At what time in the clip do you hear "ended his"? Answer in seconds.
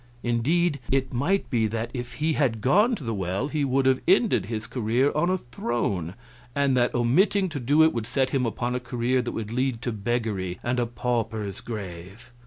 4.07-4.65